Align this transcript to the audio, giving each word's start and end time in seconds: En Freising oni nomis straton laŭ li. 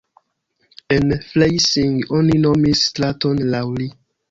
En 0.95 1.13
Freising 1.25 2.01
oni 2.21 2.41
nomis 2.47 2.83
straton 2.91 3.47
laŭ 3.55 3.65
li. 3.79 3.91